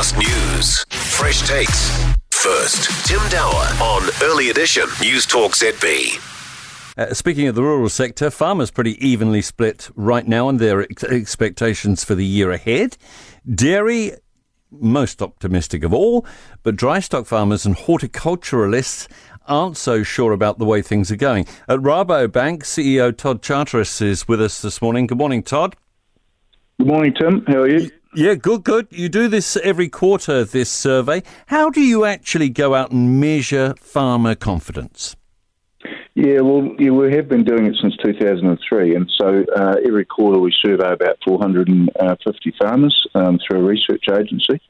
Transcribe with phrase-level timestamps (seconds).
[0.00, 2.02] Fast news, fresh takes.
[2.30, 6.16] First, Tim Dower on Early Edition News Talk ZB.
[6.96, 11.04] Uh, speaking of the rural sector, farmers pretty evenly split right now on their ex-
[11.04, 12.96] expectations for the year ahead.
[13.46, 14.12] Dairy,
[14.70, 16.24] most optimistic of all,
[16.62, 19.06] but dry stock farmers and horticulturalists
[19.48, 21.44] aren't so sure about the way things are going.
[21.68, 25.06] At Rabobank, CEO Todd Charteris is with us this morning.
[25.06, 25.76] Good morning, Todd.
[26.78, 27.44] Good morning, Tim.
[27.46, 27.90] How are you?
[28.14, 28.88] Yeah, good, good.
[28.90, 31.22] You do this every quarter, this survey.
[31.46, 35.14] How do you actually go out and measure farmer confidence?
[36.14, 40.40] Yeah, well, yeah, we have been doing it since 2003, and so uh, every quarter
[40.40, 44.60] we survey about 450 farmers um, through a research agency.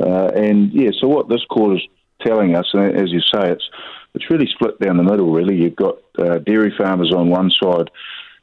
[0.00, 1.86] Uh, and yeah, so what this quarter's
[2.20, 3.68] telling us, and as you say, it's
[4.14, 5.32] it's really split down the middle.
[5.32, 7.90] Really, you've got uh, dairy farmers on one side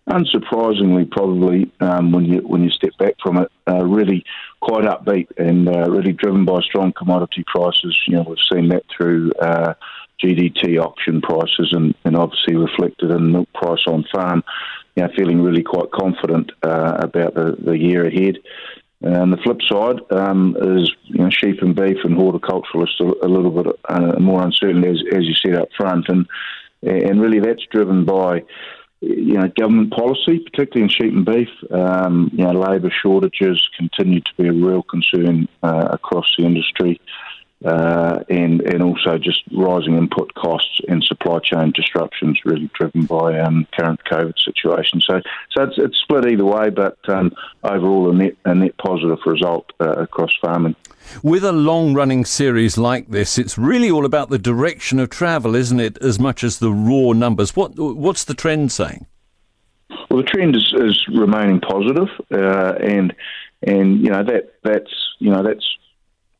[0.10, 4.24] unsurprisingly, probably um, when you when you step back from it, uh, really
[4.60, 7.98] quite upbeat and uh, really driven by strong commodity prices.
[8.08, 9.74] You know, we've seen that through uh,
[10.24, 14.44] GDT auction prices and, and obviously reflected in milk price on farm.
[14.96, 18.38] You know, feeling really quite confident uh, about the, the year ahead.
[19.02, 23.52] And the flip side um, is you know, sheep and beef and horticulturalists a, little
[23.52, 26.28] bit uh, more uncertain, as, as you said up front, and
[26.82, 28.44] and really that's driven by
[29.02, 31.50] you know, government policy, particularly in sheep and beef.
[31.72, 37.00] Um, you know, labour shortages continue to be a real concern uh, across the industry,
[37.66, 43.38] uh, and and also just rising input costs and supply chain disruptions, really driven by
[43.40, 45.02] um, current COVID situation.
[45.02, 49.20] So, so it's, it's split either way, but um, overall a net a net positive
[49.26, 50.76] result uh, across farming.
[51.24, 55.56] With a long running series like this, it's really all about the direction of travel,
[55.56, 57.56] isn't it, as much as the raw numbers?
[57.56, 59.06] What What's the trend saying?
[60.10, 63.14] Well, the trend is, is remaining positive, uh, and
[63.64, 65.66] and you know that that's you know that's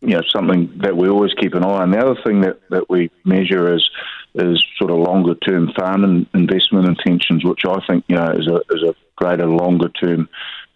[0.10, 1.92] you know something that we always keep an eye on.
[1.92, 3.88] The other thing that, that we measure is
[4.34, 8.58] is sort of longer term farm investment intentions, which I think you know is a
[8.76, 10.28] is a greater longer term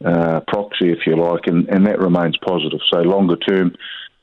[0.06, 2.80] uh, proxy, if you like, and, and that remains positive.
[2.92, 3.74] So longer term,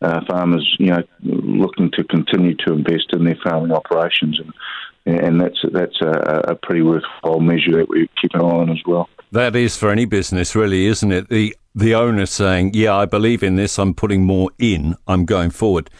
[0.02, 4.52] uh, farmers, you know, looking to continue to invest in their farming operations, and
[5.06, 8.82] and that's that's a, a pretty worthwhile measure that we keep an eye on as
[8.86, 9.08] well.
[9.32, 11.28] That is for any business, really, isn't it?
[11.28, 13.78] The the owner saying, "Yeah, I believe in this.
[13.78, 14.96] I'm putting more in.
[15.06, 15.90] I'm going forward."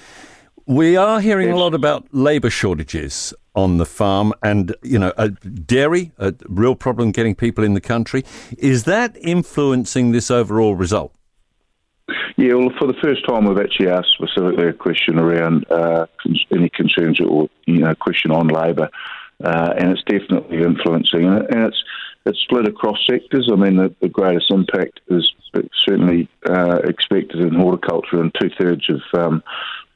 [0.67, 5.31] We are hearing a lot about labour shortages on the farm and, you know, a
[5.31, 8.25] dairy, a real problem getting people in the country.
[8.57, 11.13] Is that influencing this overall result?
[12.37, 16.07] Yeah, well, for the first time, we've actually asked specifically a question around uh,
[16.53, 18.89] any concerns or, you know, question on labour.
[19.43, 21.83] Uh, and it's definitely influencing, and it's
[22.27, 23.49] it's split across sectors.
[23.51, 25.33] I mean, the, the greatest impact is
[25.87, 29.43] certainly uh, expected in horticulture, and two thirds of um,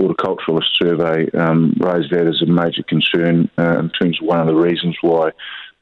[0.01, 4.47] horticulturalist survey um, raised that as a major concern uh, in terms of one of
[4.47, 5.31] the reasons why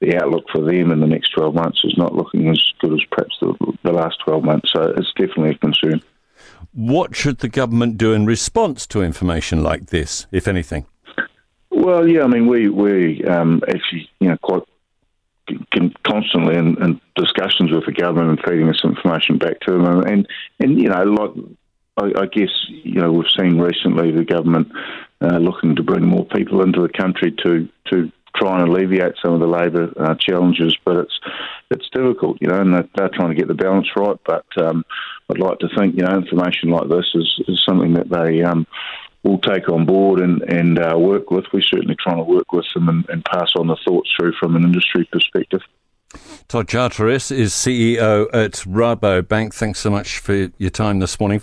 [0.01, 3.05] the outlook for them in the next 12 months is not looking as good as
[3.11, 3.55] perhaps the,
[3.85, 4.73] the last 12 months.
[4.73, 6.03] So it's definitely a concern.
[6.73, 10.87] What should the government do in response to information like this, if anything?
[11.71, 14.63] Well, yeah, I mean, we we um, actually, you know, quite
[16.43, 20.27] constantly in, in, discussions with the government and feeding this information back to them, and
[20.61, 21.31] and you know, like
[21.97, 24.69] I, I guess you know we've seen recently the government
[25.21, 29.35] uh, looking to bring more people into the country to to try and alleviate some
[29.35, 31.21] of the labour uh, challenges, but it's
[31.71, 34.17] it's difficult, you know, and they're, they're trying to get the balance right.
[34.25, 34.85] But um,
[35.31, 38.67] I'd like to think, you know, information like this is, is something that they um,
[39.23, 41.45] will take on board and and uh, work with.
[41.53, 44.57] We're certainly trying to work with them and, and pass on the thoughts through from
[44.57, 45.61] an industry perspective.
[46.49, 49.55] Todd Charteris is CEO at Rabobank.
[49.55, 51.41] Thanks so much for your time this morning.